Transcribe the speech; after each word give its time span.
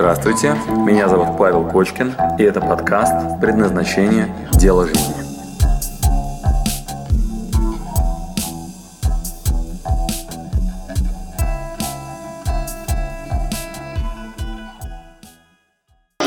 Здравствуйте, 0.00 0.54
меня 0.86 1.10
зовут 1.10 1.36
Павел 1.36 1.68
Кочкин, 1.68 2.14
и 2.38 2.42
это 2.42 2.58
подкаст 2.62 3.38
«Предназначение. 3.38 4.34
Дело 4.54 4.86
жизни». 4.86 5.14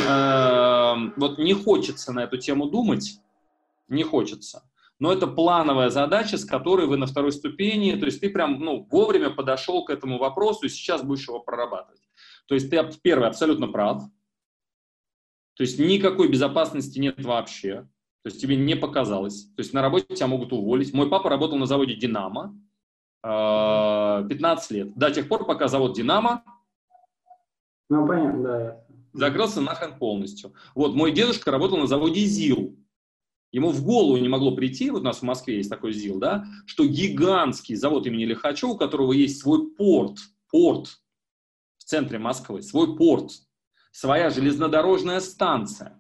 Эм, 0.08 1.16
Вот 1.18 1.40
не 1.40 1.56
хочется 1.56 2.14
на 2.14 2.26
эту 2.26 2.38
тему 2.38 2.68
думать, 2.68 3.20
не 3.90 4.04
хочется. 4.04 4.70
Но 5.00 5.12
это 5.12 5.26
плановая 5.26 5.90
задача, 5.90 6.38
с 6.38 6.46
которой 6.46 6.86
вы 6.86 6.98
на 6.98 7.08
второй 7.08 7.32
ступени, 7.32 7.96
то 7.96 8.06
есть 8.06 8.22
ты 8.22 8.30
прям 8.30 8.60
ну, 8.60 8.88
вовремя 8.92 9.32
подошел 9.32 9.84
к 9.84 9.90
этому 9.90 10.20
вопросу 10.20 10.68
и 10.68 10.70
сейчас 10.70 11.02
будешь 11.02 11.28
его 11.28 11.40
прорабатывать. 11.40 12.04
То 12.46 12.56
есть 12.56 12.70
ты, 12.70 12.80
первый, 13.02 13.28
абсолютно 13.28 13.68
прав. 13.68 14.04
То 15.56 15.64
есть 15.64 15.80
никакой 15.80 16.30
безопасности 16.30 17.00
нет 17.00 17.24
вообще. 17.24 17.88
То 18.24 18.30
есть 18.30 18.42
тебе 18.42 18.56
не 18.56 18.76
показалось. 18.76 19.46
То 19.56 19.60
есть 19.62 19.74
на 19.74 19.82
работе 19.82 20.16
тебя 20.16 20.28
могут 20.28 20.54
уволить. 20.54 20.94
Мой 20.94 21.10
папа 21.10 21.30
работал 21.30 21.58
на 21.58 21.66
заводе 21.66 21.96
«Динамо» 21.96 22.56
э, 23.22 24.28
15 24.28 24.72
лет. 24.72 24.96
До 24.96 25.12
тех 25.12 25.28
пор, 25.28 25.46
пока 25.46 25.68
завод 25.68 25.96
«Динамо» 25.96 26.44
Ну, 27.90 28.08
понятно, 28.08 28.44
да. 28.44 28.86
закрылся 29.12 29.62
нахрен 29.62 29.98
полностью. 29.98 30.54
Вот 30.74 30.96
мой 30.96 31.12
дедушка 31.12 31.52
работал 31.52 31.78
на 31.78 31.86
заводе 31.86 32.22
ЗИЛ. 32.22 32.76
Ему 33.52 33.70
в 33.70 33.84
голову 33.84 34.18
не 34.18 34.30
могло 34.30 34.56
прийти, 34.56 34.90
вот 34.90 35.02
у 35.02 35.06
нас 35.06 35.20
в 35.20 35.24
Москве 35.24 35.58
есть 35.58 35.70
такой 35.70 35.94
ЗИЛ, 35.94 36.18
да, 36.18 36.46
что 36.66 36.88
гигантский 36.88 37.76
завод 37.76 38.08
имени 38.08 38.26
Лихачева, 38.26 38.72
у 38.72 38.78
которого 38.78 39.12
есть 39.12 39.40
свой 39.42 39.70
порт, 39.76 40.18
порт 40.50 41.03
в 41.84 41.86
центре 41.86 42.18
Москвы, 42.18 42.62
свой 42.62 42.96
порт, 42.96 43.32
своя 43.92 44.30
железнодорожная 44.30 45.20
станция, 45.20 46.00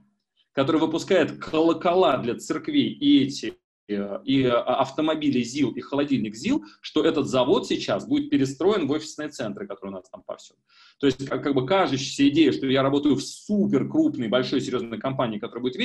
которая 0.54 0.82
выпускает 0.82 1.40
колокола 1.40 2.18
для 2.18 2.36
церквей 2.36 2.94
и 2.94 3.26
эти 3.26 3.58
э, 3.90 4.20
и 4.24 4.44
э, 4.44 4.50
автомобили 4.50 5.44
ЗИЛ, 5.44 5.72
и 5.72 5.82
холодильник 5.82 6.36
ЗИЛ, 6.36 6.64
что 6.80 7.04
этот 7.04 7.28
завод 7.28 7.68
сейчас 7.68 8.08
будет 8.08 8.30
перестроен 8.30 8.88
в 8.88 8.92
офисные 8.92 9.28
центры, 9.28 9.68
которые 9.68 9.96
у 9.96 9.98
нас 9.98 10.10
там 10.10 10.24
повсюду. 10.24 10.60
То 11.00 11.08
есть, 11.08 11.28
как, 11.28 11.44
как 11.44 11.54
бы 11.54 11.68
кажущаяся 11.68 12.30
идея, 12.30 12.54
что 12.54 12.66
я 12.68 12.82
работаю 12.82 13.16
в 13.16 13.22
супер 13.22 13.90
крупной, 13.90 14.30
большой, 14.30 14.62
серьезной 14.62 15.00
компании, 15.00 15.40
которая 15.40 15.64
будет 15.64 15.76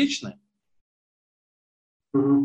Мгм. 2.13 2.38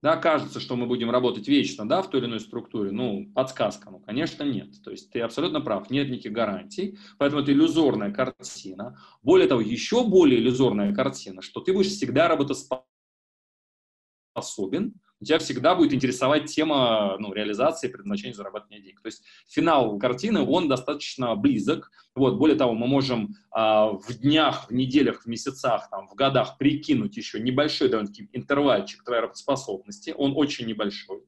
Да, 0.00 0.16
кажется, 0.16 0.60
что 0.60 0.76
мы 0.76 0.86
будем 0.86 1.10
работать 1.10 1.48
вечно, 1.48 1.88
да, 1.88 2.02
в 2.02 2.10
той 2.10 2.20
или 2.20 2.28
иной 2.28 2.38
структуре, 2.40 2.92
ну, 2.92 3.28
подсказка, 3.34 3.90
ну, 3.90 3.98
конечно, 3.98 4.44
нет. 4.44 4.80
То 4.84 4.92
есть 4.92 5.10
ты 5.10 5.20
абсолютно 5.20 5.60
прав, 5.60 5.90
нет 5.90 6.08
никаких 6.08 6.32
гарантий, 6.32 6.96
поэтому 7.18 7.42
это 7.42 7.52
иллюзорная 7.52 8.12
картина. 8.12 8.96
Более 9.22 9.48
того, 9.48 9.60
еще 9.60 10.06
более 10.06 10.38
иллюзорная 10.38 10.94
картина, 10.94 11.42
что 11.42 11.60
ты 11.60 11.72
будешь 11.72 11.88
всегда 11.88 12.28
работоспособен, 12.28 14.94
тебя 15.24 15.38
всегда 15.38 15.74
будет 15.74 15.92
интересовать 15.92 16.46
тема 16.46 17.16
ну, 17.18 17.32
реализации, 17.32 17.88
предназначения 17.88 18.34
зарабатывания 18.34 18.80
денег. 18.80 19.00
То 19.00 19.06
есть 19.08 19.22
финал 19.48 19.98
картины, 19.98 20.40
он 20.40 20.68
достаточно 20.68 21.34
близок. 21.34 21.90
Вот, 22.14 22.36
более 22.36 22.56
того, 22.56 22.74
мы 22.74 22.86
можем 22.86 23.34
а, 23.50 23.90
в 23.90 24.12
днях, 24.20 24.68
в 24.68 24.72
неделях, 24.72 25.22
в 25.22 25.26
месяцах, 25.26 25.88
там, 25.90 26.08
в 26.08 26.14
годах 26.14 26.58
прикинуть 26.58 27.16
еще 27.16 27.40
небольшой 27.40 27.88
довольно-таки 27.88 28.28
интервальчик 28.32 29.04
твоей 29.04 29.22
работоспособности. 29.22 30.14
Он 30.16 30.32
очень 30.36 30.66
небольшой. 30.66 31.22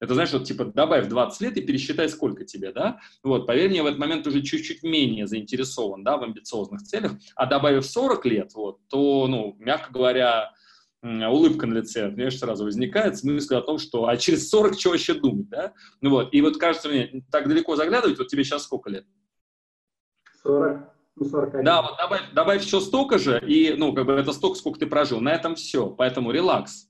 Это, 0.00 0.14
знаешь, 0.14 0.32
вот 0.32 0.44
типа 0.44 0.64
добавь 0.64 1.08
20 1.08 1.40
лет 1.42 1.56
и 1.58 1.60
пересчитай, 1.62 2.08
сколько 2.08 2.44
тебе, 2.44 2.72
да? 2.72 3.00
Вот, 3.22 3.46
поверь 3.46 3.68
мне, 3.68 3.82
в 3.82 3.86
этот 3.86 3.98
момент 3.98 4.26
уже 4.26 4.40
чуть-чуть 4.40 4.82
менее 4.82 5.26
заинтересован, 5.26 6.02
да, 6.02 6.16
в 6.16 6.22
амбициозных 6.22 6.82
целях. 6.82 7.12
А 7.36 7.44
добавив 7.44 7.84
40 7.84 8.24
лет, 8.26 8.54
вот, 8.54 8.78
то, 8.88 9.26
ну, 9.28 9.56
мягко 9.58 9.92
говоря, 9.92 10.52
улыбка 11.02 11.66
на 11.66 11.74
лице, 11.74 12.10
понимаешь, 12.10 12.38
сразу 12.38 12.64
возникает 12.64 13.16
с 13.16 13.24
мыслью 13.24 13.58
о 13.58 13.62
том, 13.62 13.78
что 13.78 14.06
а 14.06 14.16
через 14.16 14.48
40 14.50 14.78
что 14.78 14.90
вообще 14.90 15.14
думать, 15.14 15.48
да? 15.48 15.72
Ну 16.00 16.10
вот, 16.10 16.32
и 16.32 16.40
вот 16.42 16.58
кажется 16.58 16.88
мне, 16.88 17.24
так 17.30 17.48
далеко 17.48 17.76
заглядывать, 17.76 18.18
вот 18.18 18.28
тебе 18.28 18.44
сейчас 18.44 18.64
сколько 18.64 18.90
лет? 18.90 19.06
40, 20.42 20.80
ну, 21.16 21.24
41. 21.24 21.64
Да, 21.64 21.82
вот 21.82 21.96
добавь, 21.98 22.22
добавь 22.34 22.64
еще 22.64 22.80
столько 22.80 23.18
же, 23.18 23.42
и, 23.46 23.74
ну, 23.76 23.94
как 23.94 24.06
бы 24.06 24.12
это 24.12 24.32
столько, 24.32 24.58
сколько 24.58 24.80
ты 24.80 24.86
прожил, 24.86 25.20
на 25.20 25.30
этом 25.32 25.54
все, 25.54 25.88
поэтому 25.88 26.32
релакс. 26.32 26.86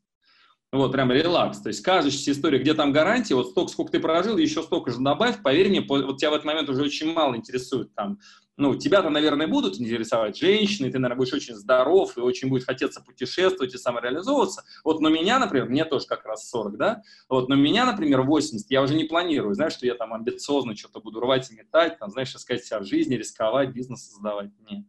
Вот, 0.72 0.92
прям 0.92 1.10
релакс. 1.10 1.60
То 1.60 1.68
есть 1.68 1.82
кажущаяся 1.82 2.30
история, 2.30 2.58
где 2.58 2.74
там 2.74 2.92
гарантия, 2.92 3.34
вот 3.34 3.50
столько, 3.50 3.72
сколько 3.72 3.90
ты 3.90 3.98
прожил, 3.98 4.36
еще 4.36 4.62
столько 4.62 4.92
же 4.92 4.98
добавь, 5.00 5.42
поверь 5.42 5.68
мне, 5.68 5.80
вот 5.80 6.18
тебя 6.18 6.30
в 6.30 6.34
этот 6.34 6.44
момент 6.44 6.68
уже 6.68 6.82
очень 6.82 7.12
мало 7.12 7.36
интересует 7.36 7.92
там, 7.94 8.18
ну, 8.56 8.74
тебя-то, 8.76 9.08
наверное, 9.08 9.46
будут 9.46 9.80
интересовать 9.80 10.36
женщины, 10.36 10.90
ты, 10.90 10.98
наверное, 10.98 11.16
будешь 11.16 11.32
очень 11.32 11.54
здоров, 11.54 12.16
и 12.16 12.20
очень 12.20 12.48
будет 12.48 12.64
хотеться 12.64 13.00
путешествовать 13.00 13.74
и 13.74 13.78
самореализовываться. 13.78 14.64
Вот, 14.84 15.00
но 15.00 15.08
меня, 15.08 15.38
например, 15.38 15.68
мне 15.68 15.84
тоже 15.84 16.06
как 16.06 16.24
раз 16.26 16.48
40, 16.50 16.76
да, 16.76 17.02
вот, 17.28 17.48
но 17.48 17.54
меня, 17.54 17.86
например, 17.86 18.22
80, 18.22 18.70
я 18.70 18.82
уже 18.82 18.94
не 18.94 19.04
планирую, 19.04 19.54
знаешь, 19.54 19.72
что 19.72 19.86
я 19.86 19.94
там 19.94 20.12
амбициозно 20.12 20.76
что-то 20.76 21.00
буду 21.00 21.20
рвать 21.20 21.50
и 21.50 21.54
метать, 21.54 21.98
там, 21.98 22.10
знаешь, 22.10 22.34
искать 22.34 22.64
себя 22.64 22.80
в 22.80 22.84
жизни, 22.84 23.14
рисковать, 23.14 23.70
бизнес 23.70 24.10
создавать, 24.10 24.50
нет. 24.68 24.84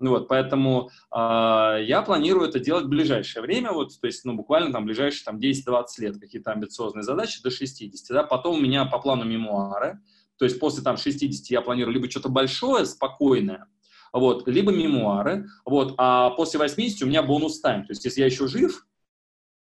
Ну 0.00 0.10
вот, 0.10 0.26
поэтому 0.26 0.90
а, 1.12 1.78
я 1.78 2.02
планирую 2.02 2.48
это 2.48 2.58
делать 2.58 2.86
в 2.86 2.88
ближайшее 2.88 3.42
время, 3.42 3.70
вот, 3.70 4.00
то 4.00 4.06
есть, 4.08 4.24
ну, 4.24 4.34
буквально 4.34 4.72
там 4.72 4.84
ближайшие 4.84 5.24
там 5.24 5.38
10-20 5.38 5.84
лет, 5.98 6.18
какие-то 6.18 6.50
амбициозные 6.50 7.04
задачи 7.04 7.40
до 7.40 7.50
60, 7.50 8.08
да, 8.08 8.24
потом 8.24 8.56
у 8.56 8.60
меня 8.60 8.84
по 8.84 8.98
плану 8.98 9.24
мемуары, 9.24 10.00
то 10.38 10.44
есть 10.44 10.58
после 10.58 10.82
там 10.82 10.96
60 10.96 11.50
я 11.50 11.60
планирую 11.60 11.94
либо 11.94 12.10
что-то 12.10 12.28
большое, 12.28 12.86
спокойное, 12.86 13.66
вот, 14.12 14.46
либо 14.46 14.72
мемуары, 14.72 15.46
вот, 15.64 15.94
а 15.98 16.30
после 16.30 16.58
80 16.58 17.02
у 17.02 17.06
меня 17.06 17.22
бонус 17.22 17.60
тайм, 17.60 17.86
то 17.86 17.92
есть 17.92 18.04
если 18.04 18.20
я 18.20 18.26
еще 18.26 18.46
жив, 18.46 18.86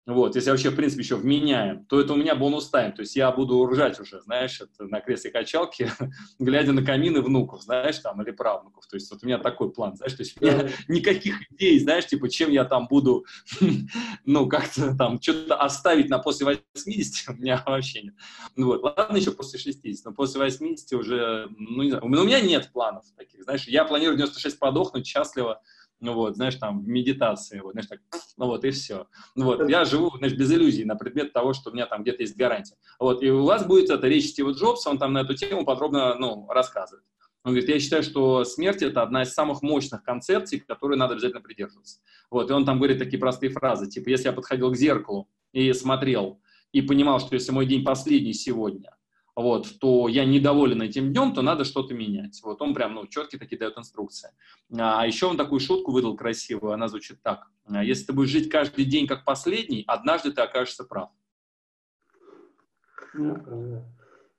вот, 0.09 0.37
если 0.37 0.49
вообще, 0.49 0.71
в 0.71 0.75
принципе, 0.75 1.03
еще 1.03 1.17
вменяем, 1.17 1.85
то 1.85 2.01
это 2.01 2.15
у 2.15 2.17
меня 2.17 2.35
бонус 2.35 2.71
тайм. 2.71 2.93
То 2.95 3.03
есть 3.03 3.15
я 3.15 3.31
буду 3.31 3.67
ржать 3.67 4.01
уже, 4.01 4.23
знаешь, 4.23 4.59
это 4.59 4.87
на 4.87 5.03
кресле 5.03 5.31
качалки, 5.31 5.93
глядя 6.39 6.73
на 6.73 6.83
камины 6.83 7.21
внуков, 7.21 7.63
знаешь, 7.63 7.99
там, 7.99 8.23
или 8.23 8.31
правнуков. 8.31 8.87
То 8.87 8.97
есть 8.97 9.11
вот 9.11 9.23
у 9.23 9.27
меня 9.27 9.37
такой 9.37 9.71
план, 9.71 9.97
знаешь, 9.97 10.15
то 10.15 10.23
есть 10.23 10.41
у 10.41 10.45
меня 10.47 10.71
никаких 10.89 11.53
идей, 11.53 11.79
знаешь, 11.79 12.07
типа, 12.07 12.31
чем 12.31 12.51
я 12.51 12.65
там 12.65 12.89
буду, 12.89 13.27
ну, 14.25 14.49
как-то 14.49 14.97
там 14.97 15.21
что-то 15.21 15.57
оставить 15.57 16.09
на 16.09 16.19
после 16.19 16.59
80, 16.75 17.29
у 17.29 17.33
меня 17.35 17.63
вообще 17.67 18.05
нет. 18.05 18.15
Ну 18.57 18.69
вот, 18.69 18.83
ладно, 18.83 19.19
еще 19.19 19.33
после 19.33 19.59
60, 19.59 20.07
но 20.07 20.13
после 20.13 20.41
80 20.41 20.91
уже, 20.95 21.51
ну, 21.59 21.83
не 21.83 21.91
знаю, 21.91 22.07
у 22.07 22.09
меня 22.09 22.41
нет 22.41 22.71
планов 22.73 23.05
таких, 23.15 23.43
знаешь, 23.43 23.69
я 23.69 23.85
планирую 23.85 24.15
в 24.15 24.19
96 24.19 24.59
подохнуть 24.59 25.07
счастливо, 25.07 25.61
ну 26.00 26.14
вот, 26.14 26.36
знаешь, 26.36 26.54
там, 26.54 26.81
в 26.81 26.88
медитации, 26.88 27.60
вот, 27.60 27.72
знаешь, 27.72 27.88
так, 27.88 28.00
ну 28.36 28.47
вот, 28.47 28.64
и 28.64 28.70
все. 28.70 29.06
Ну 29.34 29.47
вот, 29.47 29.69
я 29.69 29.84
живу, 29.84 30.10
знаешь, 30.16 30.34
без 30.34 30.53
иллюзий 30.53 30.84
на 30.84 30.97
предмет 30.97 31.32
того, 31.32 31.53
что 31.53 31.70
у 31.70 31.72
меня 31.72 31.86
там 31.86 32.03
где-то 32.03 32.22
есть 32.22 32.36
гарантия. 32.36 32.76
Вот, 32.98 33.22
и 33.22 33.31
у 33.31 33.44
вас 33.44 33.66
будет 33.66 33.91
это 33.91 34.06
речь 34.06 34.28
Стива 34.28 34.53
Джобса, 34.53 34.91
он 34.91 34.98
там 34.98 35.12
на 35.12 35.20
эту 35.20 35.34
тему 35.34 35.64
подробно, 35.64 36.14
ну, 36.14 36.47
рассказывает. 36.48 37.04
Он 37.44 37.53
говорит, 37.53 37.69
я 37.69 37.81
считаю, 37.81 38.03
что 38.03 38.44
смерть– 38.44 38.82
это 38.82 39.03
одна 39.03 39.22
из 39.22 39.32
самых 39.32 39.62
мощных 39.62 40.03
концепций, 40.03 40.60
которой 40.60 40.98
надо 40.98 41.14
обязательно 41.14 41.41
придерживаться. 41.41 42.00
Вот, 42.30 42.50
и 42.50 42.53
он 42.53 42.65
там 42.65 42.78
говорит 42.78 42.98
такие 42.98 43.19
простые 43.19 43.50
фразы, 43.50 43.88
типа, 43.88 44.09
если 44.09 44.26
я 44.26 44.32
подходил 44.32 44.70
к 44.70 44.76
зеркалу 44.76 45.28
и 45.53 45.72
смотрел, 45.72 46.41
и 46.72 46.82
понимал, 46.82 47.20
что 47.20 47.34
если 47.34 47.53
мой 47.53 47.66
день 47.66 47.84
последний 47.84 48.34
сегодня, 48.34 48.94
вот, 49.38 49.78
то 49.78 50.09
я 50.09 50.25
недоволен 50.25 50.82
этим 50.82 51.12
днем, 51.12 51.32
то 51.32 51.43
надо 51.43 51.62
что-то 51.62 51.94
менять. 51.94 52.41
Вот 52.43 52.60
он 52.60 52.75
прям, 52.75 52.94
ну, 52.94 53.06
четкие 53.06 53.38
такие 53.38 53.56
дает 53.56 53.78
инструкции. 53.78 54.31
А 54.76 55.06
еще 55.06 55.26
он 55.26 55.37
такую 55.37 55.60
шутку 55.60 55.93
выдал 55.93 56.16
красивую, 56.16 56.72
она 56.72 56.88
звучит 56.88 57.22
так. 57.22 57.47
А, 57.66 57.84
Если 57.84 58.06
ты 58.06 58.12
будешь 58.12 58.31
жить 58.31 58.50
каждый 58.50 58.84
день 58.84 59.06
как 59.06 59.25
последний, 59.25 59.84
однажды 59.87 60.32
ты 60.32 60.41
окажешься 60.41 60.82
прав. 60.82 61.10
Ну. 63.15 63.84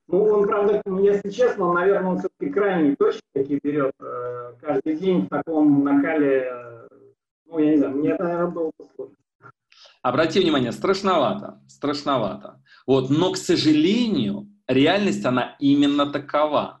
Ну, 0.06 0.24
он, 0.24 0.46
правда, 0.46 0.82
если 1.00 1.30
честно, 1.30 1.68
он, 1.68 1.76
наверное, 1.76 2.10
он 2.10 2.18
все-таки 2.18 2.52
крайние 2.52 2.96
точки 2.96 3.22
такие 3.32 3.58
берет. 3.62 3.94
э, 4.00 4.52
Каждый 4.60 4.96
день 4.96 5.22
в 5.22 5.28
таком 5.28 5.82
накале, 5.82 6.50
э, 6.52 6.88
ну, 7.46 7.58
я 7.58 7.70
не 7.70 7.76
знаю, 7.78 7.96
мне 7.96 8.10
это, 8.10 8.24
наверное, 8.24 8.50
было 8.50 8.70
бы 8.76 8.86
сложно. 8.94 9.16
Обрати 10.02 10.40
внимание, 10.40 10.72
страшновато, 10.72 11.62
страшновато. 11.68 12.62
Вот, 12.86 13.08
но, 13.08 13.32
к 13.32 13.36
сожалению, 13.38 14.48
реальность, 14.72 15.24
она 15.24 15.56
именно 15.58 16.06
такова. 16.06 16.79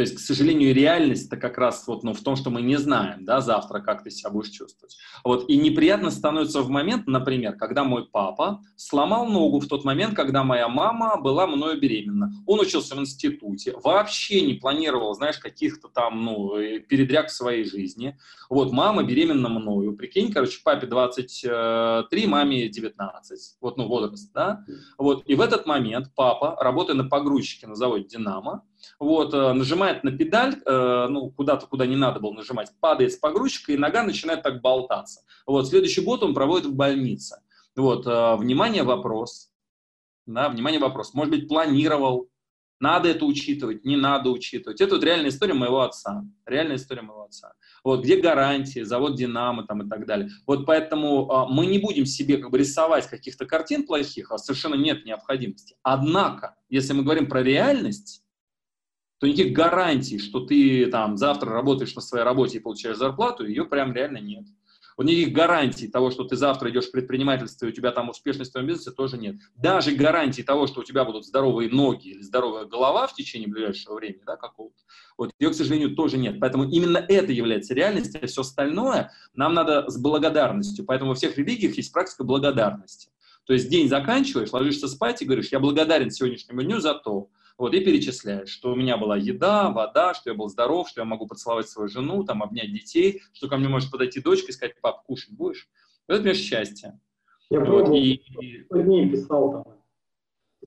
То 0.00 0.02
есть, 0.02 0.16
к 0.16 0.20
сожалению, 0.20 0.74
реальность-то 0.74 1.36
как 1.36 1.58
раз 1.58 1.86
вот, 1.86 2.04
ну, 2.04 2.14
в 2.14 2.22
том, 2.22 2.34
что 2.34 2.48
мы 2.48 2.62
не 2.62 2.76
знаем, 2.76 3.26
да, 3.26 3.42
завтра, 3.42 3.80
как 3.80 4.02
ты 4.02 4.10
себя 4.10 4.30
будешь 4.30 4.48
чувствовать. 4.48 4.96
Вот, 5.24 5.46
и 5.50 5.58
неприятно 5.58 6.10
становится 6.10 6.62
в 6.62 6.70
момент, 6.70 7.06
например, 7.06 7.58
когда 7.58 7.84
мой 7.84 8.06
папа 8.06 8.62
сломал 8.76 9.26
ногу 9.26 9.60
в 9.60 9.66
тот 9.66 9.84
момент, 9.84 10.16
когда 10.16 10.42
моя 10.42 10.68
мама 10.68 11.20
была 11.20 11.46
мною 11.46 11.78
беременна. 11.78 12.32
Он 12.46 12.60
учился 12.60 12.96
в 12.96 12.98
институте, 12.98 13.74
вообще 13.76 14.40
не 14.40 14.54
планировал, 14.54 15.12
знаешь, 15.12 15.36
каких-то 15.36 15.88
там, 15.88 16.24
ну, 16.24 16.56
э, 16.56 16.78
передряг 16.78 17.26
в 17.26 17.32
своей 17.32 17.64
жизни. 17.64 18.18
Вот, 18.48 18.72
мама 18.72 19.02
беременна 19.02 19.50
мною, 19.50 19.94
прикинь, 19.94 20.32
короче, 20.32 20.62
папе 20.64 20.86
23, 20.86 22.26
маме 22.26 22.70
19, 22.70 23.58
вот, 23.60 23.76
ну, 23.76 23.86
возраст, 23.86 24.32
да. 24.32 24.64
Вот, 24.96 25.24
и 25.26 25.34
в 25.34 25.42
этот 25.42 25.66
момент 25.66 26.10
папа, 26.16 26.56
работая 26.58 26.96
на 26.96 27.04
погрузчике 27.04 27.66
на 27.66 27.74
заводе 27.74 28.04
«Динамо», 28.04 28.62
вот, 28.98 29.34
э, 29.34 29.52
нажимает 29.52 30.04
на 30.04 30.12
педаль, 30.12 30.60
э, 30.64 31.06
ну, 31.08 31.30
куда-то, 31.30 31.66
куда 31.66 31.86
не 31.86 31.96
надо 31.96 32.20
было 32.20 32.32
нажимать, 32.32 32.72
падает 32.80 33.12
с 33.12 33.16
погрузчика, 33.16 33.72
и 33.72 33.76
нога 33.76 34.02
начинает 34.02 34.42
так 34.42 34.60
болтаться. 34.60 35.22
Вот, 35.46 35.68
следующий 35.68 36.02
год 36.02 36.22
он 36.22 36.34
проводит 36.34 36.66
в 36.66 36.74
больнице. 36.74 37.40
Вот, 37.76 38.06
э, 38.06 38.36
внимание, 38.36 38.82
вопрос. 38.82 39.50
Да, 40.26 40.48
внимание, 40.48 40.80
вопрос. 40.80 41.14
Может 41.14 41.32
быть, 41.32 41.48
планировал, 41.48 42.30
надо 42.80 43.10
это 43.10 43.26
учитывать, 43.26 43.84
не 43.84 43.96
надо 43.96 44.30
учитывать. 44.30 44.80
Это 44.80 44.94
вот 44.94 45.04
реальная 45.04 45.28
история 45.28 45.52
моего 45.52 45.82
отца. 45.82 46.24
Реальная 46.46 46.76
история 46.76 47.02
моего 47.02 47.24
отца. 47.24 47.52
Вот, 47.84 48.02
где 48.02 48.16
гарантии, 48.16 48.80
завод 48.80 49.16
«Динамо» 49.16 49.64
там 49.66 49.82
и 49.82 49.88
так 49.88 50.06
далее. 50.06 50.30
Вот 50.46 50.64
поэтому 50.64 51.30
а, 51.30 51.46
мы 51.46 51.66
не 51.66 51.78
будем 51.78 52.06
себе 52.06 52.38
как 52.38 52.50
бы 52.50 52.58
рисовать 52.58 53.06
каких-то 53.06 53.44
картин 53.44 53.86
плохих, 53.86 54.32
а 54.32 54.38
совершенно 54.38 54.76
нет 54.76 55.04
необходимости. 55.04 55.76
Однако, 55.82 56.56
если 56.70 56.94
мы 56.94 57.02
говорим 57.02 57.28
про 57.28 57.42
реальность, 57.42 58.24
то 59.20 59.26
никаких 59.26 59.52
гарантий, 59.52 60.18
что 60.18 60.40
ты 60.40 60.86
там 60.86 61.18
завтра 61.18 61.52
работаешь 61.52 61.94
на 61.94 62.00
своей 62.00 62.24
работе 62.24 62.56
и 62.56 62.60
получаешь 62.60 62.96
зарплату, 62.96 63.46
ее 63.46 63.66
прям 63.66 63.92
реально 63.92 64.18
нет. 64.18 64.46
Вот 64.96 65.04
никаких 65.04 65.32
гарантий 65.32 65.88
того, 65.88 66.10
что 66.10 66.24
ты 66.24 66.36
завтра 66.36 66.70
идешь 66.70 66.88
в 66.88 66.90
предпринимательство, 66.90 67.66
и 67.66 67.68
у 67.68 67.72
тебя 67.72 67.90
там 67.92 68.08
успешность 68.08 68.50
в 68.50 68.52
твоем 68.52 68.68
бизнесе, 68.68 68.90
тоже 68.90 69.18
нет. 69.18 69.36
Даже 69.56 69.92
гарантии 69.92 70.42
того, 70.42 70.66
что 70.66 70.80
у 70.80 70.84
тебя 70.84 71.04
будут 71.04 71.26
здоровые 71.26 71.70
ноги 71.70 72.08
или 72.08 72.22
здоровая 72.22 72.64
голова 72.64 73.06
в 73.06 73.14
течение 73.14 73.48
ближайшего 73.48 73.94
времени, 73.94 74.22
да, 74.26 74.36
какого-то, 74.36 74.76
вот 75.18 75.30
ее, 75.38 75.50
к 75.50 75.54
сожалению, 75.54 75.94
тоже 75.94 76.16
нет. 76.16 76.40
Поэтому 76.40 76.64
именно 76.64 76.98
это 76.98 77.32
является 77.32 77.74
реальностью, 77.74 78.20
а 78.22 78.26
все 78.26 78.40
остальное 78.40 79.12
нам 79.34 79.52
надо 79.52 79.88
с 79.88 79.98
благодарностью. 79.98 80.84
Поэтому 80.86 81.10
во 81.10 81.14
всех 81.14 81.36
религиях 81.36 81.76
есть 81.76 81.92
практика 81.92 82.24
благодарности. 82.24 83.10
То 83.44 83.52
есть 83.52 83.68
день 83.68 83.88
заканчиваешь, 83.88 84.52
ложишься 84.52 84.88
спать 84.88 85.20
и 85.20 85.24
говоришь, 85.24 85.48
я 85.50 85.60
благодарен 85.60 86.10
сегодняшнему 86.10 86.62
дню 86.62 86.78
за 86.80 86.94
то, 86.94 87.28
вот, 87.60 87.74
и 87.74 87.80
перечисляешь, 87.80 88.48
что 88.48 88.72
у 88.72 88.74
меня 88.74 88.96
была 88.96 89.18
еда, 89.18 89.68
вода, 89.68 90.14
что 90.14 90.30
я 90.30 90.34
был 90.34 90.48
здоров, 90.48 90.88
что 90.88 91.02
я 91.02 91.04
могу 91.04 91.26
поцеловать 91.26 91.68
свою 91.68 91.90
жену, 91.90 92.24
там, 92.24 92.42
обнять 92.42 92.72
детей, 92.72 93.20
что 93.34 93.48
ко 93.48 93.58
мне 93.58 93.68
может 93.68 93.90
подойти 93.90 94.18
дочка 94.18 94.46
и 94.48 94.52
сказать, 94.52 94.80
пап, 94.80 95.04
кушать 95.04 95.32
будешь? 95.32 95.68
Это, 96.06 96.22
конечно, 96.22 96.42
счастье. 96.42 96.98
Я 97.50 97.60
вот, 97.60 97.94
и, 97.94 98.14
и... 98.14 98.66
дней 98.70 99.10
писал 99.10 99.52
там. 99.52 99.64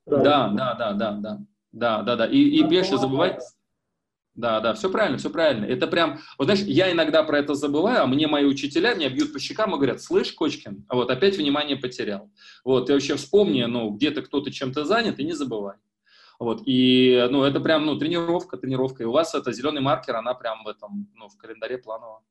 Да, 0.05 0.49
да, 0.49 0.75
да, 0.75 0.93
да, 0.93 1.11
да. 1.13 1.41
Да, 1.71 2.01
да, 2.03 2.15
да. 2.15 2.27
И, 2.27 2.37
и 2.37 2.63
больше 2.63 2.97
забывать. 2.99 3.41
Да, 4.35 4.59
да, 4.59 4.75
все 4.75 4.91
правильно, 4.91 5.17
все 5.17 5.31
правильно. 5.31 5.65
Это 5.65 5.87
прям, 5.87 6.19
вот 6.37 6.45
знаешь, 6.45 6.61
я 6.61 6.91
иногда 6.91 7.23
про 7.23 7.39
это 7.39 7.55
забываю, 7.55 8.03
а 8.03 8.07
мне 8.07 8.27
мои 8.27 8.45
учителя 8.45 8.93
меня 8.93 9.09
бьют 9.09 9.33
по 9.33 9.39
щекам 9.39 9.73
и 9.73 9.77
говорят, 9.77 9.99
слышь, 9.99 10.31
Кочкин, 10.31 10.85
вот 10.89 11.09
опять 11.09 11.37
внимание 11.37 11.75
потерял. 11.75 12.29
Вот, 12.63 12.85
ты 12.85 12.93
вообще 12.93 13.15
вспомни, 13.15 13.63
ну, 13.63 13.89
где-то 13.89 14.21
кто-то 14.21 14.51
чем-то 14.51 14.85
занят, 14.85 15.17
и 15.17 15.23
не 15.23 15.33
забывай. 15.33 15.77
Вот, 16.39 16.61
и, 16.65 17.27
ну, 17.29 17.43
это 17.43 17.59
прям, 17.59 17.85
ну, 17.85 17.97
тренировка, 17.97 18.57
тренировка. 18.57 19.03
И 19.03 19.05
у 19.05 19.11
вас 19.11 19.35
это 19.35 19.51
зеленый 19.51 19.81
маркер, 19.81 20.15
она 20.15 20.33
прям 20.33 20.63
в 20.63 20.67
этом, 20.67 21.07
ну, 21.15 21.29
в 21.29 21.37
календаре 21.37 21.77
планово. 21.77 22.21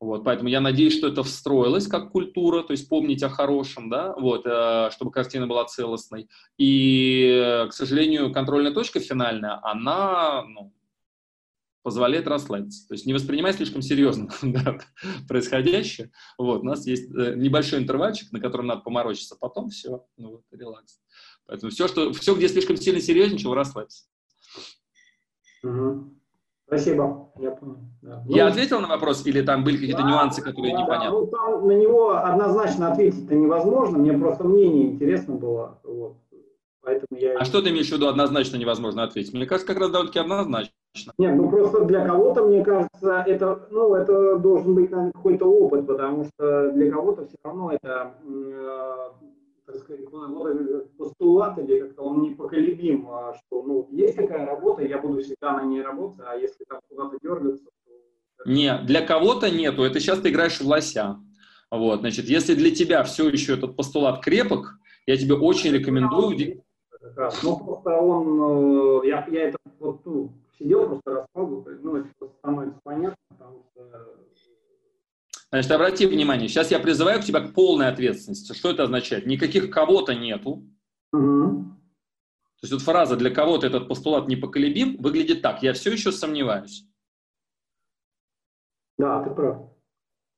Вот, 0.00 0.24
поэтому 0.24 0.48
я 0.48 0.60
надеюсь, 0.60 0.98
что 0.98 1.08
это 1.08 1.22
встроилось 1.22 1.86
как 1.86 2.10
культура, 2.10 2.62
то 2.62 2.72
есть 2.72 2.88
помнить 2.88 3.22
о 3.22 3.28
хорошем, 3.28 3.88
да, 3.88 4.14
вот, 4.14 4.42
э, 4.44 4.90
чтобы 4.92 5.10
картина 5.10 5.46
была 5.46 5.64
целостной. 5.64 6.28
И, 6.58 7.66
к 7.70 7.72
сожалению, 7.72 8.32
контрольная 8.32 8.72
точка 8.72 9.00
финальная, 9.00 9.60
она, 9.62 10.42
ну, 10.46 10.72
позволяет 11.84 12.26
расслабиться. 12.26 12.88
То 12.88 12.94
есть 12.94 13.06
не 13.06 13.12
воспринимать 13.12 13.56
слишком 13.56 13.82
серьезно 13.82 14.30
да, 14.42 14.78
происходящее. 15.28 16.10
Вот, 16.38 16.62
у 16.62 16.64
нас 16.64 16.86
есть 16.86 17.14
э, 17.14 17.34
небольшой 17.36 17.78
интервальчик, 17.78 18.32
на 18.32 18.40
котором 18.40 18.66
надо 18.66 18.80
поморочиться, 18.80 19.36
потом 19.38 19.68
все, 19.68 20.04
ну 20.16 20.30
вот, 20.30 20.42
релакс. 20.50 20.98
Поэтому 21.46 21.70
все, 21.70 21.86
что, 21.86 22.12
все 22.14 22.34
где 22.34 22.48
слишком 22.48 22.76
сильно 22.78 23.00
серьезничал, 23.00 23.54
расслабься. 23.54 24.06
Угу. 25.62 26.14
Спасибо, 26.66 27.30
я 27.38 27.50
понял. 27.50 27.76
Да. 28.00 28.24
Я 28.28 28.46
ну, 28.46 28.50
ответил 28.50 28.80
на 28.80 28.88
вопрос, 28.88 29.24
или 29.26 29.42
там 29.42 29.62
были 29.62 29.76
какие-то 29.76 30.02
да, 30.02 30.08
нюансы, 30.08 30.40
которые 30.40 30.74
да, 30.74 30.82
непонятны? 30.82 31.10
Да, 31.10 31.12
ну, 31.12 31.26
там 31.26 31.66
на 31.66 31.72
него 31.72 32.16
однозначно 32.16 32.90
ответить-то 32.90 33.34
невозможно, 33.34 33.98
мне 33.98 34.14
просто 34.14 34.44
мнение 34.44 34.86
интересно 34.86 35.34
было. 35.34 35.78
Вот. 35.84 36.16
Поэтому 36.80 37.20
я... 37.20 37.38
А 37.38 37.44
что 37.44 37.60
ты 37.60 37.68
имеешь 37.68 37.88
в 37.88 37.92
виду 37.92 38.08
однозначно 38.08 38.56
невозможно 38.56 39.04
ответить? 39.04 39.34
Мне 39.34 39.44
кажется, 39.44 39.66
как 39.66 39.78
раз 39.78 39.90
довольно-таки 39.90 40.20
однозначно. 40.20 40.72
Нет, 41.18 41.36
ну 41.36 41.50
просто 41.50 41.84
для 41.84 42.06
кого-то, 42.06 42.44
мне 42.44 42.64
кажется, 42.64 43.24
это, 43.26 43.66
ну, 43.70 43.94
это 43.94 44.38
должен 44.38 44.74
быть 44.74 44.90
какой-то 44.90 45.46
опыт, 45.46 45.86
потому 45.86 46.24
что 46.24 46.70
для 46.70 46.90
кого-то 46.90 47.26
все 47.26 47.36
равно 47.42 47.72
это 47.72 48.14
э, 48.24 49.08
так 49.66 49.76
сказать, 49.76 50.04
постулат 50.96 51.58
или 51.58 51.80
как-то 51.80 52.02
он 52.02 52.22
непоколебим, 52.22 53.08
а 53.08 53.34
что 53.34 53.62
ну, 53.62 53.88
есть 53.90 54.16
такая 54.16 54.46
работа, 54.46 54.84
я 54.84 54.98
буду 54.98 55.20
всегда 55.20 55.54
на 55.54 55.64
ней 55.64 55.82
работать, 55.82 56.20
а 56.26 56.36
если 56.36 56.64
там 56.64 56.80
куда-то 56.88 57.18
дергаться, 57.22 57.64
то... 57.64 58.50
Нет, 58.50 58.86
для 58.86 59.04
кого-то 59.04 59.50
нету, 59.50 59.82
это 59.82 60.00
сейчас 60.00 60.20
ты 60.20 60.30
играешь 60.30 60.60
в 60.60 60.66
лося. 60.66 61.16
Вот, 61.70 62.00
значит, 62.00 62.26
если 62.26 62.54
для 62.54 62.74
тебя 62.74 63.02
все 63.02 63.28
еще 63.28 63.54
этот 63.54 63.76
постулат 63.76 64.22
крепок, 64.22 64.78
я 65.06 65.16
тебе 65.16 65.34
очень 65.34 65.72
рекомендую... 65.72 66.62
Ну, 67.42 67.58
просто 67.58 67.90
он, 67.90 69.02
э, 69.02 69.08
я, 69.08 69.26
я 69.30 69.48
это 69.48 69.58
вот, 69.78 70.00
ну, 70.06 70.32
сидел, 70.58 70.86
просто 70.88 71.10
рассказывал, 71.12 71.66
ну, 71.82 71.96
это 71.96 72.08
становится 72.38 72.80
понятно, 72.82 73.16
потому 73.28 73.64
что 73.72 74.14
Значит, 75.50 75.70
обрати 75.70 76.06
внимание, 76.06 76.48
сейчас 76.48 76.72
я 76.72 76.80
призываю 76.80 77.20
к 77.20 77.24
тебя 77.24 77.40
к 77.40 77.54
полной 77.54 77.86
ответственности. 77.86 78.52
Что 78.54 78.70
это 78.70 78.82
означает? 78.82 79.24
Никаких 79.24 79.70
кого-то 79.70 80.12
нету. 80.12 80.66
Угу. 81.12 81.64
То 82.64 82.66
есть 82.66 82.72
вот 82.72 82.82
фраза 82.82 83.14
«для 83.14 83.30
кого-то 83.30 83.68
этот 83.68 83.86
постулат 83.86 84.26
непоколебим» 84.26 84.96
выглядит 84.96 85.42
так. 85.42 85.62
Я 85.62 85.72
все 85.74 85.92
еще 85.92 86.10
сомневаюсь. 86.10 86.84
Да, 88.98 89.22
ты 89.22 89.30
прав. 89.30 89.70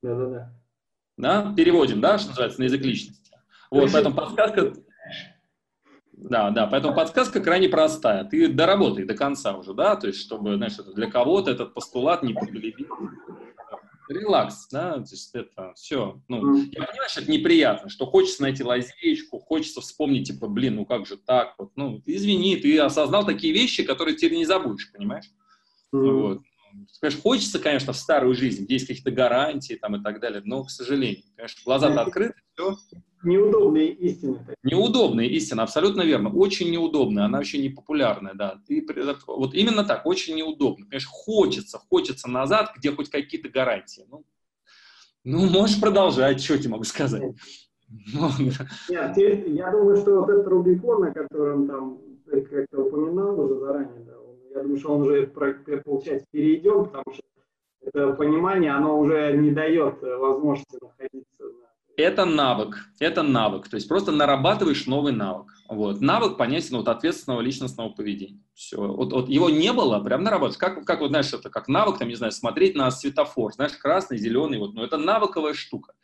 Да-да-да. 0.03 0.55
Да? 1.17 1.55
Переводим, 1.57 2.03
да, 2.03 2.19
что 2.19 2.29
называется, 2.29 2.61
на 2.61 2.65
язык 2.65 2.83
личности. 2.83 3.33
Вот, 3.71 3.91
поэтому 3.93 4.15
подсказка... 4.15 4.75
Да, 6.17 6.51
да, 6.51 6.67
поэтому 6.67 6.95
подсказка 6.95 7.41
крайне 7.41 7.69
простая. 7.69 8.25
Ты 8.25 8.49
доработай 8.49 9.05
до 9.05 9.15
конца 9.15 9.57
уже, 9.57 9.75
да, 9.75 9.97
то 9.97 10.07
есть, 10.07 10.21
чтобы, 10.21 10.57
знаешь, 10.57 10.77
для 10.77 11.11
кого-то 11.11 11.51
этот 11.51 11.75
постулат 11.75 12.23
непоколебим 12.23 12.89
релакс, 14.09 14.69
да, 14.71 14.95
то 14.95 15.11
есть 15.11 15.35
это 15.35 15.73
все. 15.75 16.21
Ну, 16.29 16.57
я 16.57 16.85
понимаю, 16.85 17.09
что 17.09 17.21
это 17.21 17.31
неприятно, 17.31 17.89
что 17.89 18.07
хочется 18.07 18.43
найти 18.43 18.63
лазеечку, 18.63 19.39
хочется 19.39 19.81
вспомнить, 19.81 20.29
типа, 20.29 20.49
блин, 20.49 20.77
ну 20.77 20.87
как 20.87 21.07
же 21.07 21.17
так, 21.17 21.55
вот, 21.59 21.73
ну, 21.77 22.03
извини, 22.07 22.57
ты 22.57 22.79
осознал 22.79 23.25
такие 23.25 23.53
вещи, 23.53 23.85
которые 23.85 24.17
теперь 24.17 24.39
не 24.39 24.45
забудешь, 24.45 24.93
понимаешь? 24.93 25.27
Вот. 25.93 26.41
Конечно, 27.01 27.23
хочется, 27.23 27.59
конечно, 27.59 27.93
в 27.93 27.97
старую 27.97 28.35
жизнь, 28.35 28.65
где 28.65 28.75
есть 28.75 28.87
какие-то 28.87 29.11
гарантии 29.11 29.75
там 29.75 29.97
и 29.97 30.03
так 30.03 30.21
далее, 30.21 30.43
но, 30.45 30.65
к 30.65 30.71
сожалению, 30.71 31.23
конечно, 31.37 31.61
глаза-то 31.65 32.03
открыты, 32.03 32.35
все. 32.55 32.77
Неудобные 33.23 33.93
истины. 33.93 34.47
Неудобные 34.63 35.29
истины, 35.31 35.61
абсолютно 35.61 36.03
верно. 36.03 36.31
Очень 36.31 36.71
неудобная, 36.71 37.25
она 37.25 37.39
вообще 37.39 37.59
не 37.59 37.71
популярная, 37.71 38.35
да. 38.35 38.61
Ты, 38.67 38.87
вот 39.27 39.55
именно 39.55 39.85
так, 39.85 40.07
очень 40.07 40.37
неудобно. 40.37 40.87
Конечно, 40.87 41.11
хочется, 41.11 41.79
хочется 41.91 42.31
назад, 42.31 42.73
где 42.77 42.93
хоть 42.93 43.11
какие-то 43.11 43.49
гарантии. 43.49 44.05
Ну, 44.09 44.25
ну 45.25 45.51
можешь 45.51 45.81
продолжать, 45.81 46.41
что 46.41 46.59
тебе 46.59 46.71
могу 46.71 46.85
сказать. 46.85 47.23
Нет, 48.89 49.17
я 49.49 49.71
думаю, 49.71 49.97
что 49.97 50.21
вот 50.21 50.29
этот 50.29 50.47
Рубикон, 50.47 51.05
о 51.05 51.13
котором 51.13 51.67
там 51.67 51.99
как-то 52.27 52.83
упоминал 52.83 53.39
уже 53.41 53.59
заранее, 53.59 54.05
да, 54.05 54.16
я 54.57 54.63
думаю, 54.63 54.79
что 54.79 54.95
он 54.95 55.03
уже, 55.03 55.27
получается, 55.27 56.27
перейдем, 56.31 56.87
потому 56.87 57.05
что 57.13 57.23
это 57.83 58.13
понимание, 58.15 58.73
оно 58.73 58.99
уже 58.99 59.37
не 59.37 59.51
дает 59.51 60.03
возможности 60.03 60.79
находиться 60.81 61.45
на 61.45 61.67
это 61.97 62.27
навык, 62.27 62.77
это 63.01 63.23
навык, 63.23 63.69
то 63.69 63.77
есть 63.77 63.89
просто 63.89 64.13
нарабатываешь 64.13 64.87
новый 64.87 65.13
навык. 65.13 65.47
Вот. 65.69 66.01
Навык 66.01 66.37
понятен 66.37 66.77
от 66.77 66.89
ответственного 66.89 67.41
личностного 67.41 67.89
поведения. 67.89 68.43
Все. 68.55 68.77
Вот, 68.77 69.13
вот 69.13 69.29
его 69.29 69.49
не 69.49 69.73
было, 69.73 69.99
прям 70.01 70.23
нарабатываешь. 70.23 70.59
Как, 70.59 70.85
как 70.85 71.01
вот, 71.01 71.09
знаешь, 71.09 71.33
это 71.33 71.49
как 71.49 71.69
навык, 71.69 71.99
там, 71.99 72.09
не 72.09 72.15
знаю, 72.15 72.33
смотреть 72.33 72.77
на 72.77 72.91
светофор, 72.91 73.55
знаешь, 73.55 73.73
красный, 73.73 74.19
зеленый, 74.19 74.59
вот, 74.59 74.75
ну, 74.75 74.85
это 74.85 74.99
навыковая 74.99 75.55
штука. 75.55 75.95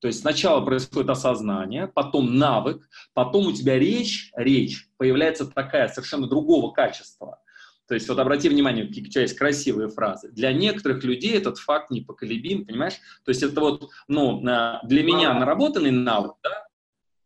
То 0.00 0.08
есть 0.08 0.20
сначала 0.20 0.64
происходит 0.64 1.10
осознание, 1.10 1.86
потом 1.86 2.38
навык, 2.38 2.88
потом 3.12 3.46
у 3.46 3.52
тебя 3.52 3.78
речь, 3.78 4.32
речь 4.34 4.88
появляется 4.96 5.46
такая 5.46 5.88
совершенно 5.88 6.26
другого 6.26 6.72
качества. 6.72 7.41
То 7.88 7.94
есть 7.94 8.08
вот 8.08 8.18
обрати 8.18 8.48
внимание, 8.48 8.86
какие 8.86 9.20
есть 9.20 9.36
красивые 9.36 9.88
фразы. 9.88 10.30
Для 10.30 10.52
некоторых 10.52 11.04
людей 11.04 11.36
этот 11.36 11.58
факт 11.58 11.90
непоколебим, 11.90 12.64
понимаешь? 12.64 12.94
То 13.24 13.30
есть 13.30 13.42
это 13.42 13.60
вот, 13.60 13.90
ну, 14.08 14.40
для 14.40 15.02
меня 15.02 15.34
наработанный 15.34 15.90
навык, 15.90 16.34
да, 16.42 16.66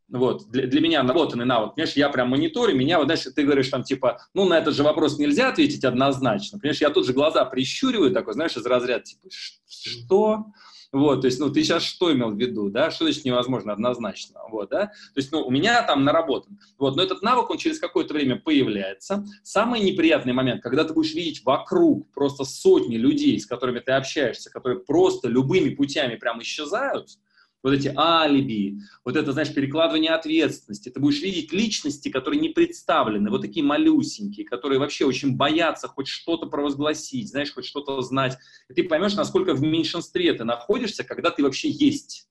вот, 0.08 0.48
для, 0.50 0.66
для 0.66 0.80
меня 0.80 1.02
наработанный 1.02 1.44
навык, 1.44 1.74
понимаешь, 1.74 1.96
я 1.96 2.08
прям 2.08 2.28
мониторю, 2.30 2.76
меня, 2.76 2.98
вот, 2.98 3.06
знаешь, 3.06 3.24
ты 3.34 3.42
говоришь 3.42 3.68
там, 3.68 3.82
типа, 3.82 4.20
ну, 4.34 4.48
на 4.48 4.58
этот 4.58 4.74
же 4.74 4.82
вопрос 4.82 5.18
нельзя 5.18 5.48
ответить 5.48 5.84
однозначно, 5.84 6.58
понимаешь, 6.58 6.80
я 6.80 6.90
тут 6.90 7.06
же 7.06 7.12
глаза 7.12 7.44
прищуриваю, 7.44 8.12
такой, 8.12 8.34
знаешь, 8.34 8.56
из 8.56 8.64
разряда, 8.64 9.02
типа, 9.02 9.28
что? 9.68 10.46
Вот, 10.92 11.22
то 11.22 11.26
есть, 11.26 11.40
ну, 11.40 11.50
ты 11.50 11.62
сейчас 11.62 11.82
что 11.82 12.12
имел 12.12 12.30
в 12.30 12.38
виду, 12.38 12.70
да? 12.70 12.90
Что 12.90 13.04
значит 13.04 13.24
невозможно 13.24 13.72
однозначно? 13.72 14.40
Вот, 14.48 14.70
да? 14.70 14.86
То 14.86 15.16
есть, 15.16 15.32
ну, 15.32 15.42
у 15.42 15.50
меня 15.50 15.82
там 15.82 16.04
наработан. 16.04 16.58
Вот, 16.78 16.96
но 16.96 17.02
этот 17.02 17.22
навык, 17.22 17.50
он 17.50 17.58
через 17.58 17.78
какое-то 17.78 18.14
время 18.14 18.36
появляется. 18.36 19.24
Самый 19.42 19.80
неприятный 19.80 20.32
момент, 20.32 20.62
когда 20.62 20.84
ты 20.84 20.94
будешь 20.94 21.14
видеть 21.14 21.44
вокруг 21.44 22.10
просто 22.12 22.44
сотни 22.44 22.96
людей, 22.96 23.38
с 23.38 23.46
которыми 23.46 23.80
ты 23.80 23.92
общаешься, 23.92 24.50
которые 24.50 24.80
просто 24.80 25.28
любыми 25.28 25.70
путями 25.70 26.16
прям 26.16 26.40
исчезают, 26.42 27.10
вот 27.66 27.74
эти 27.74 27.92
алиби, 27.96 28.78
вот 29.04 29.16
это, 29.16 29.32
знаешь, 29.32 29.52
перекладывание 29.52 30.12
ответственности. 30.12 30.88
Ты 30.88 31.00
будешь 31.00 31.20
видеть 31.20 31.52
личности, 31.52 32.10
которые 32.10 32.40
не 32.40 32.50
представлены, 32.50 33.28
вот 33.28 33.42
такие 33.42 33.66
малюсенькие, 33.66 34.46
которые 34.46 34.78
вообще 34.78 35.04
очень 35.04 35.36
боятся 35.36 35.88
хоть 35.88 36.06
что-то 36.06 36.46
провозгласить, 36.46 37.28
знаешь, 37.28 37.52
хоть 37.52 37.64
что-то 37.64 38.00
знать. 38.02 38.38
И 38.68 38.74
ты 38.74 38.84
поймешь, 38.84 39.16
насколько 39.16 39.52
в 39.52 39.62
меньшинстве 39.62 40.32
ты 40.34 40.44
находишься, 40.44 41.02
когда 41.02 41.32
ты 41.32 41.42
вообще 41.42 41.68
есть. 41.68 42.28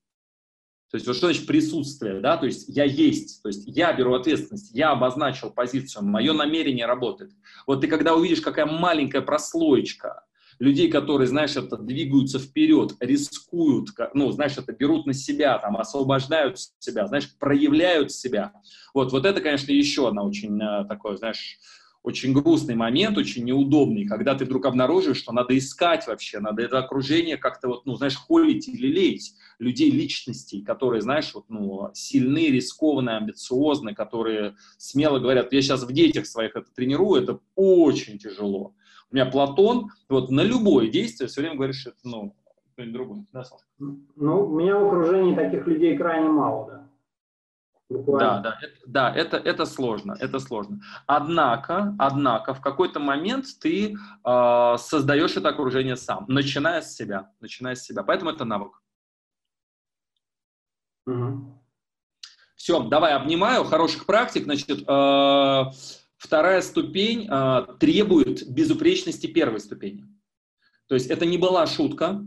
То 0.89 0.95
есть 0.95 1.05
вот 1.05 1.17
что 1.17 1.27
значит 1.27 1.47
присутствие, 1.47 2.21
да, 2.21 2.37
то 2.37 2.45
есть 2.45 2.69
я 2.69 2.85
есть, 2.85 3.43
то 3.43 3.49
есть 3.49 3.63
я 3.65 3.91
беру 3.91 4.13
ответственность, 4.13 4.71
я 4.73 4.91
обозначил 4.91 5.49
позицию, 5.49 6.05
мое 6.05 6.31
намерение 6.31 6.85
работает. 6.85 7.33
Вот 7.67 7.81
ты 7.81 7.89
когда 7.89 8.15
увидишь, 8.15 8.39
какая 8.39 8.67
маленькая 8.67 9.21
прослоечка 9.21 10.23
людей, 10.59 10.89
которые, 10.89 11.27
знаешь, 11.27 11.55
это 11.55 11.77
двигаются 11.77 12.39
вперед, 12.39 12.95
рискуют, 12.99 13.89
ну, 14.13 14.31
знаешь, 14.31 14.57
это 14.57 14.71
берут 14.73 15.05
на 15.05 15.13
себя, 15.13 15.57
там, 15.59 15.77
освобождают 15.77 16.57
себя, 16.79 17.07
знаешь, 17.07 17.35
проявляют 17.37 18.11
себя. 18.11 18.53
Вот, 18.93 19.11
вот 19.11 19.25
это, 19.25 19.41
конечно, 19.41 19.71
еще 19.71 20.07
одна 20.07 20.23
очень 20.23 20.61
э, 20.61 20.85
такое, 20.87 21.17
знаешь, 21.17 21.59
очень 22.05 22.33
грустный 22.33 22.75
момент, 22.75 23.17
очень 23.17 23.43
неудобный, 23.43 24.05
когда 24.05 24.35
ты 24.35 24.45
вдруг 24.45 24.67
обнаружишь, 24.67 25.17
что 25.17 25.31
надо 25.31 25.57
искать 25.57 26.05
вообще, 26.05 26.39
надо 26.39 26.61
это 26.61 26.77
окружение 26.77 27.35
как-то 27.35 27.67
вот, 27.67 27.85
ну, 27.85 27.95
знаешь, 27.95 28.15
холить 28.15 28.67
или 28.67 28.87
леять 28.87 29.33
людей, 29.57 29.89
личностей, 29.89 30.61
которые, 30.61 31.01
знаешь, 31.01 31.31
вот, 31.33 31.45
ну, 31.49 31.89
сильны, 31.93 32.47
рискованные, 32.51 33.17
амбициозны, 33.17 33.95
которые 33.95 34.55
смело 34.77 35.17
говорят, 35.17 35.51
я 35.51 35.61
сейчас 35.61 35.83
в 35.83 35.91
детях 35.91 36.27
своих 36.27 36.55
это 36.55 36.67
тренирую, 36.73 37.23
это 37.23 37.39
очень 37.55 38.19
тяжело. 38.19 38.75
У 39.15 39.17
меня 39.17 39.31
Платон 39.31 39.91
вот 40.09 40.29
на 40.29 40.41
любое 40.41 40.89
действие 40.89 41.29
все 41.29 41.39
время 41.39 41.55
говорит, 41.55 41.77
что 41.77 41.91
это, 41.91 41.99
ну, 42.03 42.35
кто-нибудь 42.73 42.93
другой. 42.93 43.25
Да, 43.31 43.45
Саша? 43.45 43.63
Ну, 43.77 44.45
у 44.45 44.59
меня 44.59 44.77
в 44.77 44.87
окружении 44.87 45.33
таких 45.33 45.65
людей 45.67 45.97
крайне 45.97 46.27
мало, 46.27 46.67
да. 46.69 46.89
Буквально. 47.87 48.19
Да, 48.19 48.39
да, 48.41 48.57
это, 48.61 48.75
да, 48.85 49.15
это, 49.15 49.37
это 49.37 49.65
сложно, 49.65 50.17
это 50.19 50.39
сложно. 50.39 50.81
Однако, 51.07 51.95
однако, 51.97 52.53
в 52.53 52.59
какой-то 52.59 52.99
момент 52.99 53.45
ты 53.61 53.95
э, 53.95 54.75
создаешь 54.79 55.37
это 55.37 55.47
окружение 55.47 55.95
сам, 55.95 56.25
начиная 56.27 56.81
с 56.81 56.93
себя, 56.93 57.31
начиная 57.39 57.75
с 57.75 57.83
себя. 57.83 58.03
Поэтому 58.03 58.31
это 58.31 58.43
навык. 58.43 58.83
Угу. 61.07 61.61
Все, 62.57 62.83
давай 62.83 63.13
обнимаю, 63.13 63.63
хороших 63.63 64.05
практик. 64.07 64.43
Значит, 64.43 64.83
э, 64.85 65.63
Вторая 66.25 66.61
ступень 66.63 67.27
э, 67.29 67.65
требует 67.79 68.49
безупречности 68.49 69.27
первой 69.27 69.59
ступени. 69.59 70.05
То 70.87 70.95
есть 70.95 71.07
это 71.07 71.23
не 71.23 71.37
была 71.37 71.67
шутка. 71.67 72.25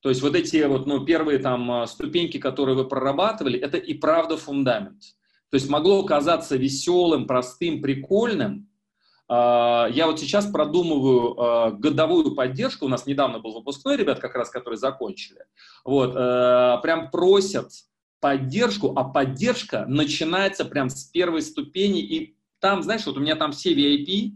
То 0.00 0.10
есть 0.10 0.22
вот 0.22 0.36
эти 0.36 0.62
вот, 0.64 0.86
ну, 0.86 1.04
первые 1.04 1.40
там 1.40 1.70
а, 1.70 1.86
ступеньки, 1.88 2.38
которые 2.38 2.76
вы 2.76 2.86
прорабатывали, 2.86 3.58
это 3.58 3.78
и 3.78 3.94
правда 3.94 4.36
фундамент. 4.36 5.02
То 5.50 5.56
есть 5.56 5.68
могло 5.68 6.04
казаться 6.04 6.56
веселым, 6.56 7.26
простым, 7.26 7.82
прикольным. 7.82 8.68
Э, 9.28 9.86
я 9.90 10.06
вот 10.06 10.20
сейчас 10.20 10.46
продумываю 10.46 11.34
э, 11.34 11.76
годовую 11.78 12.36
поддержку. 12.36 12.86
У 12.86 12.88
нас 12.88 13.06
недавно 13.06 13.40
был 13.40 13.54
выпускной, 13.54 13.96
ребят, 13.96 14.20
как 14.20 14.36
раз, 14.36 14.50
которые 14.50 14.78
закончили. 14.78 15.44
Вот, 15.84 16.14
э, 16.14 16.78
прям 16.80 17.10
просят 17.10 17.72
поддержку, 18.20 18.92
а 18.94 19.02
поддержка 19.02 19.84
начинается 19.88 20.64
прям 20.64 20.90
с 20.90 21.06
первой 21.06 21.42
ступени 21.42 22.00
и 22.00 22.36
там, 22.62 22.82
знаешь, 22.84 23.04
вот 23.06 23.16
у 23.16 23.20
меня 23.20 23.34
там 23.34 23.50
все 23.50 23.74
VIP, 23.74 24.34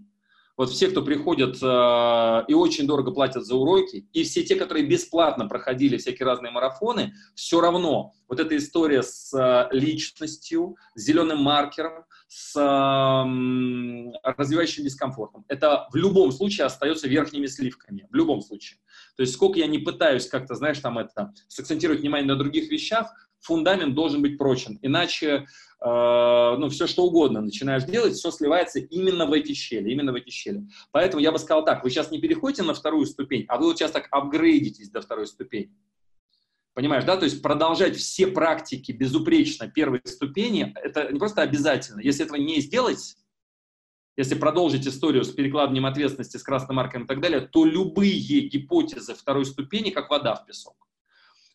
вот 0.57 0.71
все, 0.71 0.89
кто 0.89 1.03
приходят 1.03 1.59
э, 1.63 2.45
и 2.49 2.55
очень 2.55 2.87
дорого 2.87 3.13
платят 3.13 3.45
за 3.45 3.55
уроки, 3.55 4.09
и 4.13 4.25
все 4.25 4.43
те, 4.43 4.57
которые 4.57 4.87
бесплатно 4.87 5.47
проходили 5.47 5.97
всякие 5.97 6.27
разные 6.27 6.51
марафоны, 6.51 7.15
все 7.35 7.61
равно 7.61 8.15
вот 8.27 8.41
эта 8.41 8.57
история 8.57 9.03
с 9.03 9.33
э, 9.33 9.69
личностью, 9.71 10.77
с 10.95 11.03
зеленым 11.03 11.39
маркером, 11.43 12.05
с 12.27 12.57
э, 12.59 14.19
развивающим 14.25 14.83
дискомфортом, 14.83 15.45
это 15.47 15.87
в 15.93 15.95
любом 15.95 16.33
случае 16.33 16.65
остается 16.65 17.07
верхними 17.07 17.47
сливками, 17.47 18.09
в 18.11 18.15
любом 18.15 18.41
случае. 18.41 18.81
То 19.17 19.23
есть 19.23 19.35
сколько 19.35 19.59
я 19.59 19.67
не 19.67 19.79
пытаюсь 19.79 20.27
как-то, 20.27 20.55
знаешь, 20.57 20.81
там 20.81 20.99
это, 20.99 21.33
сакцентировать 21.49 22.01
внимание 22.01 22.27
на 22.27 22.37
других 22.37 22.71
вещах, 22.71 23.13
фундамент 23.47 23.95
должен 23.95 24.23
быть 24.23 24.39
прочен, 24.39 24.79
иначе 24.83 25.47
Э, 25.81 26.57
ну, 26.59 26.69
все 26.71 26.87
что 26.87 27.05
угодно 27.05 27.43
начинаешь 27.43 27.85
делать, 27.85 28.15
все 28.15 28.31
сливается 28.31 28.79
именно 28.79 29.27
в 29.27 29.33
эти 29.33 29.53
щели, 29.53 29.91
именно 29.91 30.13
в 30.13 30.15
эти 30.15 30.31
щели. 30.31 30.67
Поэтому 30.91 31.23
я 31.23 31.33
бы 31.33 31.39
сказал 31.39 31.65
так, 31.65 31.85
вы 31.85 31.91
сейчас 31.91 32.11
не 32.11 32.19
переходите 32.19 32.63
на 32.63 32.75
вторую 32.75 33.07
ступень, 33.07 33.45
а 33.49 33.59
вы 33.59 33.67
вот 33.67 33.79
сейчас 33.79 33.91
так 33.91 34.09
апгрейдитесь 34.11 34.91
до 34.91 35.03
второй 35.03 35.27
ступени. 35.27 35.75
Понимаешь, 36.73 37.05
да? 37.05 37.17
То 37.17 37.25
есть 37.25 37.43
продолжать 37.43 37.97
все 37.97 38.27
практики 38.27 38.93
безупречно 38.93 39.69
первой 39.69 40.01
ступени, 40.05 40.75
это 40.83 41.11
не 41.13 41.19
просто 41.19 41.43
обязательно. 41.43 42.01
Если 42.01 42.25
этого 42.25 42.37
не 42.37 42.61
сделать, 42.61 43.17
если 44.17 44.35
продолжить 44.35 44.87
историю 44.87 45.25
с 45.25 45.31
перекладыванием 45.31 45.85
ответственности, 45.85 46.39
с 46.39 46.43
красным 46.43 46.77
марком 46.77 47.05
и 47.05 47.07
так 47.07 47.21
далее, 47.21 47.41
то 47.41 47.67
любые 47.67 48.49
гипотезы 48.49 49.15
второй 49.15 49.45
ступени, 49.45 49.91
как 49.91 50.09
вода 50.09 50.35
в 50.35 50.47
песок. 50.47 50.86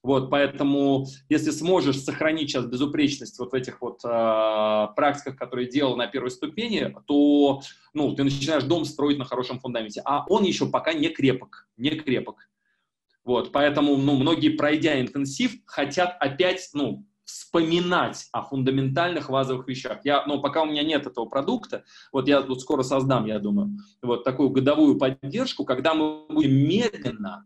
Вот, 0.04 0.32
поэтому, 0.32 1.06
если 1.30 1.52
сможешь 1.52 2.00
сохранить 2.00 2.50
сейчас 2.50 2.66
безупречность 2.66 3.38
вот 3.38 3.52
в 3.52 3.56
этих 3.56 3.82
вот 3.82 4.00
э, 4.04 4.88
практиках, 4.96 5.38
которые 5.38 5.70
делал 5.70 5.96
на 5.96 6.08
первой 6.08 6.32
ступени, 6.32 6.96
то, 7.06 7.62
ну, 7.94 8.16
ты 8.16 8.24
начинаешь 8.24 8.64
дом 8.64 8.86
строить 8.86 9.20
на 9.20 9.26
хорошем 9.26 9.60
фундаменте. 9.60 10.02
А 10.04 10.26
он 10.28 10.44
еще 10.44 10.68
пока 10.68 10.94
не 10.94 11.10
крепок, 11.10 11.68
не 11.78 11.92
крепок. 11.92 12.50
Вот, 13.24 13.52
поэтому, 13.52 13.96
ну, 13.96 14.16
многие, 14.16 14.50
пройдя 14.50 15.00
интенсив, 15.00 15.52
хотят 15.66 16.18
опять, 16.20 16.70
ну, 16.74 17.06
вспоминать 17.24 18.28
о 18.32 18.42
фундаментальных 18.42 19.30
базовых 19.30 19.68
вещах. 19.68 20.00
Я, 20.04 20.26
ну, 20.26 20.42
пока 20.42 20.64
у 20.64 20.66
меня 20.66 20.84
нет 20.84 21.06
этого 21.06 21.26
продукта, 21.26 21.84
вот 22.12 22.28
я 22.28 22.42
вот 22.42 22.60
скоро 22.60 22.82
создам, 22.82 23.28
я 23.28 23.38
думаю, 23.38 23.78
вот 24.02 24.24
такую 24.24 24.50
годовую 24.50 24.98
поддержку, 24.98 25.64
когда 25.64 25.94
мы 25.94 26.26
будем 26.28 26.56
медленно 26.56 27.46